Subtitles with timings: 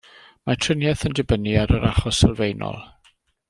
[0.49, 2.85] Mae triniaeth yn dibynnu ar yr achos sylfaenol.